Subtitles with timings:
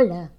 [0.00, 0.30] Hola,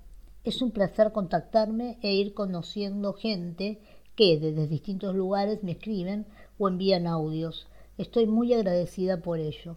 [0.46, 3.82] es un placer contactarme e ir conociendo gente
[4.16, 6.25] que desde distintos lugares me escriben
[6.57, 7.68] o envían audios.
[7.98, 9.75] Estoy muy agradecida por ello.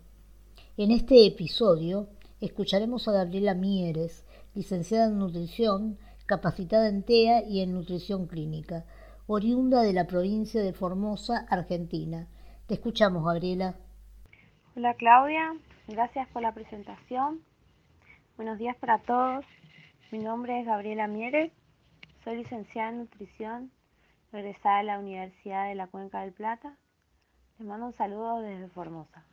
[0.76, 2.06] En este episodio
[2.40, 4.24] escucharemos a Gabriela Mieres,
[4.54, 8.84] licenciada en nutrición, capacitada en TEA y en nutrición clínica,
[9.26, 12.28] oriunda de la provincia de Formosa, Argentina.
[12.68, 13.74] Te escuchamos, Gabriela.
[14.76, 15.56] Hola, Claudia.
[15.88, 17.40] Gracias por la presentación.
[18.36, 19.44] Buenos días para todos.
[20.12, 21.50] Mi nombre es Gabriela Mieres.
[22.22, 23.72] Soy licenciada en nutrición,
[24.30, 26.76] egresada de la Universidad de la Cuenca del Plata.
[27.58, 29.24] Les mando un saludo desde Formosa.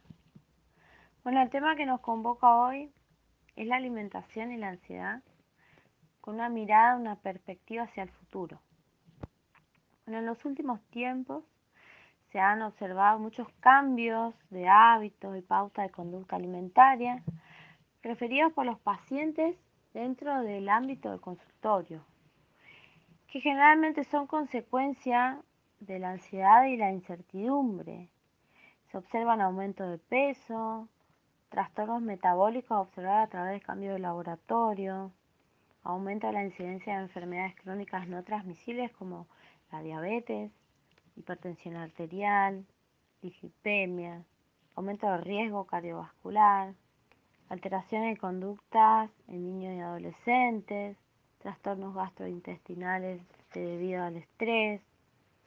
[1.21, 2.93] Bueno, el tema que nos convoca hoy
[3.57, 5.21] es la alimentación y la ansiedad
[6.21, 8.61] con una mirada, una perspectiva hacia el futuro.
[10.05, 11.43] Bueno, en los últimos tiempos
[12.31, 17.21] se han observado muchos cambios de hábitos y pauta de conducta alimentaria
[18.01, 19.57] referidos por los pacientes
[19.93, 22.03] dentro del ámbito del consultorio,
[23.27, 25.41] que generalmente son consecuencia
[25.79, 28.09] de la ansiedad y la incertidumbre.
[28.91, 30.87] Se observan aumento de peso,
[31.49, 35.11] trastornos metabólicos a observar a través de cambios de laboratorio,
[35.83, 39.27] aumento de la incidencia de enfermedades crónicas no transmisibles como
[39.71, 40.51] la diabetes,
[41.15, 42.65] hipertensión arterial,
[43.21, 44.23] dislipemia,
[44.75, 46.73] aumento del riesgo cardiovascular,
[47.49, 50.97] alteraciones de conductas en niños y adolescentes,
[51.39, 53.21] trastornos gastrointestinales
[53.53, 54.81] debido al estrés,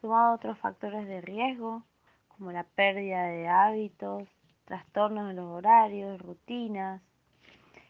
[0.01, 1.83] sumado a otros factores de riesgo
[2.29, 4.29] como la pérdida de hábitos,
[4.65, 7.01] trastornos en los horarios, rutinas,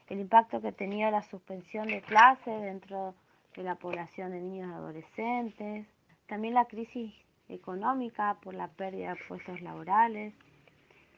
[0.09, 3.15] el impacto que tenía la suspensión de clases dentro
[3.57, 5.87] de la población de niños y adolescentes,
[6.27, 7.15] también la crisis
[7.49, 10.35] económica por la pérdida de puestos laborales,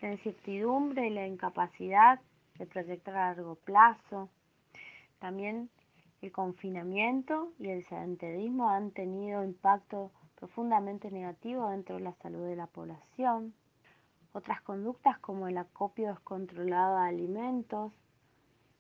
[0.01, 2.21] la incertidumbre y la incapacidad
[2.59, 4.29] de proyectar a largo plazo,
[5.19, 5.71] también
[6.23, 12.57] el confinamiento y el sedentarismo han tenido impacto profundamente negativo dentro de la salud de
[12.57, 13.55] la población.
[14.33, 17.93] Otras conductas como el acopio descontrolado de alimentos,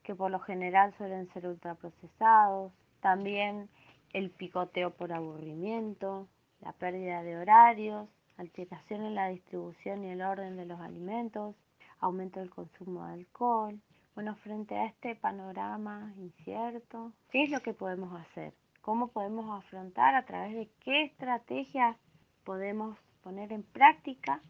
[0.02, 3.68] que por lo general suelen ser ultraprocesados, también
[4.12, 6.28] el picoteo por aburrimiento,
[6.60, 11.54] la pérdida de horarios, alteración en la distribución y el orden de los alimentos,
[12.00, 13.80] aumento del consumo de alcohol.
[14.14, 18.54] Bueno, frente a este panorama incierto, ¿qué es lo que podemos hacer?
[18.82, 20.14] ¿Cómo podemos afrontar?
[20.14, 21.96] ¿A través de qué estrategias
[22.44, 24.40] podemos poner en práctica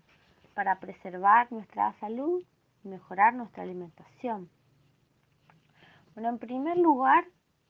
[0.54, 2.42] para preservar nuestra salud
[2.84, 4.48] y mejorar nuestra alimentación.
[6.14, 7.24] Bueno, en primer lugar,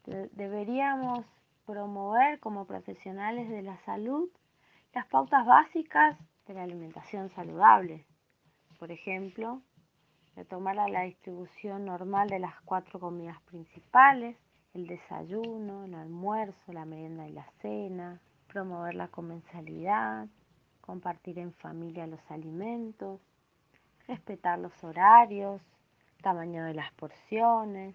[0.04, 1.24] deberíamos
[1.64, 4.28] promover como profesionales de la salud
[4.92, 8.04] las pautas básicas de la alimentación saludable.
[8.78, 9.60] Por ejemplo,
[10.36, 14.36] retomar la distribución normal de las cuatro comidas principales,
[14.74, 20.26] el desayuno, el almuerzo, la merienda y la cena, promover la comensalidad,
[20.80, 23.20] compartir en familia los alimentos,
[24.08, 25.62] respetar los horarios,
[26.22, 27.94] tamaño de las porciones.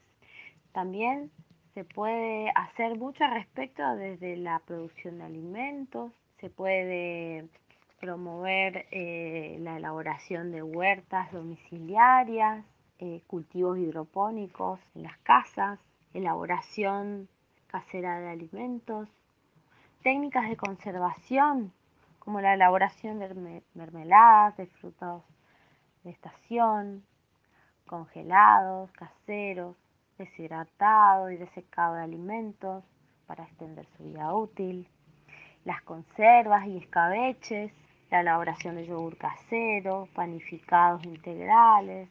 [0.71, 1.31] También
[1.73, 7.49] se puede hacer mucho al respecto desde la producción de alimentos, se puede
[7.99, 12.65] promover eh, la elaboración de huertas domiciliarias,
[12.99, 15.79] eh, cultivos hidropónicos en las casas,
[16.13, 17.27] elaboración
[17.67, 19.07] casera de alimentos,
[20.01, 21.71] técnicas de conservación
[22.19, 25.23] como la elaboración de mermeladas, de frutos
[26.03, 27.03] de estación,
[27.85, 29.75] congelados, caseros,
[30.17, 32.83] deshidratado y desecado de alimentos
[33.25, 34.87] para extender su vida útil,
[35.65, 37.71] las conservas y escabeches,
[38.11, 42.09] la elaboración de yogur casero, panificados integrales.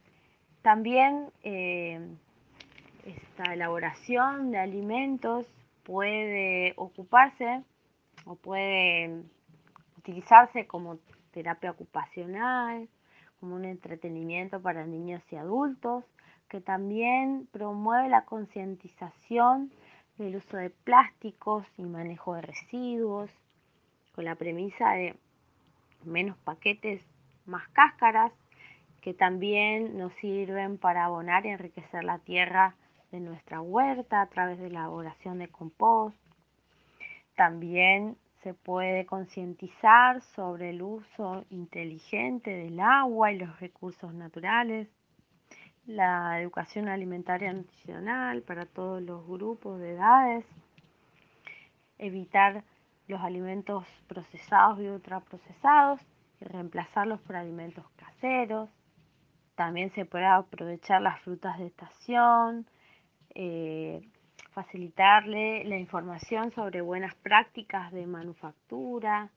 [0.61, 1.99] También eh,
[3.05, 5.45] esta elaboración de alimentos
[5.83, 7.63] puede ocuparse
[8.25, 9.23] o puede
[9.97, 10.99] utilizarse como
[11.31, 12.87] terapia ocupacional,
[13.39, 16.03] como un entretenimiento para niños y adultos,
[16.49, 19.71] que también promueve la concientización
[20.17, 23.29] del uso de plásticos y manejo de residuos,
[24.13, 25.15] con la premisa de
[26.05, 27.01] menos paquetes,
[27.45, 28.31] más cáscaras,
[29.01, 32.75] que también nos sirven para abonar y enriquecer la tierra
[33.11, 36.17] de nuestra huerta a través de la elaboración de compost.
[37.35, 44.87] También se puede concientizar sobre el uso inteligente del agua y los recursos naturales,
[45.85, 50.45] la educación alimentaria nutricional para todos los grupos de edades,
[51.97, 52.63] evitar
[53.09, 55.99] los alimentos procesados y ultraprocesados
[56.39, 58.69] y reemplazarlos por alimentos caseros.
[59.55, 62.65] También se puede aprovechar las frutas de estación,
[63.35, 64.07] eh,
[64.51, 69.29] facilitarle la información sobre buenas prácticas de manufactura,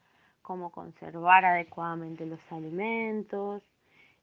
[0.42, 3.62] cómo conservar adecuadamente los alimentos.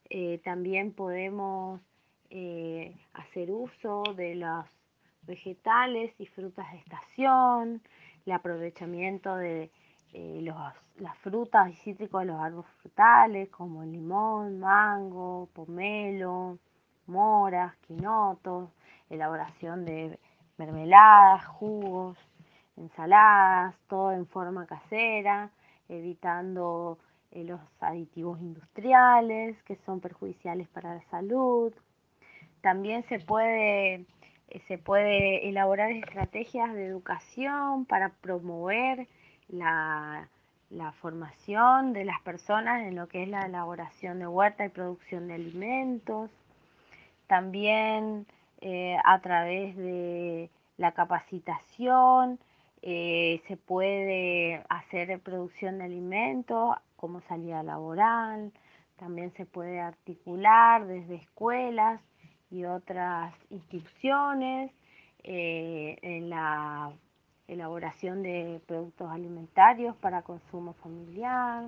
[0.09, 1.81] Eh, también podemos
[2.29, 4.65] eh, hacer uso de los
[5.23, 7.81] vegetales y frutas de estación,
[8.25, 9.71] el aprovechamiento de
[10.13, 10.53] eh,
[10.97, 16.57] las frutas y cítricos de los árboles frutales como limón, mango, pomelo,
[17.05, 18.69] moras, quinotos,
[19.09, 20.19] elaboración de
[20.57, 22.17] mermeladas, jugos,
[22.77, 25.51] ensaladas, todo en forma casera,
[25.87, 26.97] evitando
[27.31, 31.73] eh, los aditivos industriales que son perjudiciales para la salud.
[32.61, 34.05] También se puede,
[34.67, 39.07] se puede elaborar estrategias de educación para promover
[39.47, 40.27] la,
[41.01, 45.35] formación de las personas en lo que es la elaboración de huerta y producción de
[45.35, 46.29] alimentos.
[47.27, 48.25] También
[48.61, 52.39] eh, a través de la capacitación
[52.81, 58.51] eh, se puede hacer producción de alimentos como salida laboral,
[58.97, 62.01] también se puede articular desde escuelas
[62.51, 64.71] y otras instituciones
[65.23, 66.91] eh, en la
[67.47, 71.65] elaboración de productos alimentarios para consumo familiar.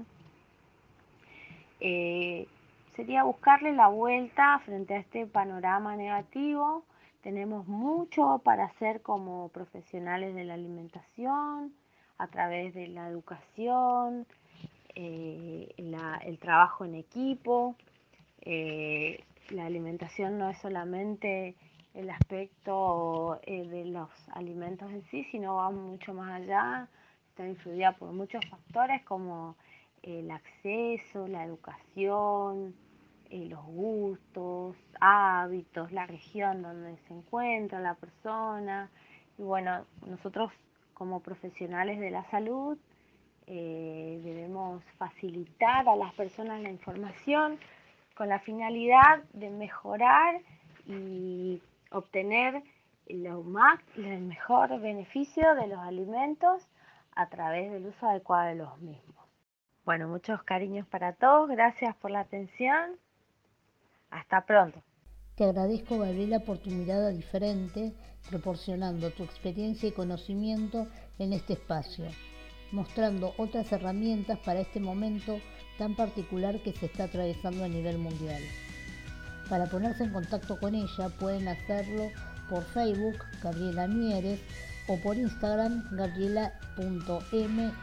[1.80, 2.48] Eh,
[2.96, 6.84] sería buscarle la vuelta frente a este panorama negativo.
[7.22, 11.74] Tenemos mucho para hacer como profesionales de la alimentación,
[12.18, 14.28] a través de la educación,
[14.94, 17.76] eh, el trabajo en equipo.
[19.52, 21.56] La alimentación no es solamente
[21.94, 26.88] el aspecto eh, de los alimentos en sí, sino va mucho más allá,
[27.30, 29.56] está influida por muchos factores como
[30.04, 32.74] el acceso, la educación,
[33.30, 38.90] eh, los gustos, hábitos, la región donde se encuentra la persona.
[39.38, 40.52] Y bueno, nosotros
[40.94, 42.78] como profesionales de la salud
[43.48, 47.58] eh, debemos facilitar a las personas la información
[48.22, 50.42] con la finalidad de mejorar
[50.86, 51.60] y
[51.90, 52.62] obtener
[53.08, 56.62] lo más, el mejor beneficio de los alimentos
[57.16, 59.26] a través del uso adecuado de los mismos.
[59.86, 62.92] Bueno, muchos cariños para todos, gracias por la atención,
[64.12, 64.80] hasta pronto.
[65.34, 67.92] Te agradezco Gabriela por tu mirada diferente,
[68.30, 70.86] proporcionando tu experiencia y conocimiento
[71.18, 72.06] en este espacio,
[72.72, 75.40] mostrando otras herramientas para este momento
[75.78, 78.42] tan particular que se está atravesando a nivel mundial.
[79.50, 82.10] Para ponerse en contacto con ella pueden hacerlo
[82.50, 84.40] por Facebook Gabriela Mieres
[84.88, 87.74] o por Instagram gabriela.m1.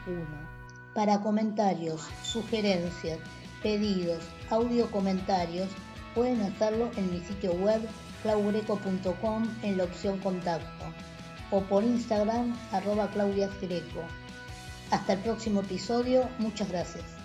[0.93, 3.19] Para comentarios, sugerencias,
[3.61, 5.69] pedidos, audio comentarios,
[6.15, 7.81] pueden hacerlo en mi sitio web
[8.23, 10.85] claugreco.com en la opción contacto
[11.51, 13.49] o por Instagram arroba Claudia
[14.91, 17.18] Hasta el próximo episodio, muchas gracias.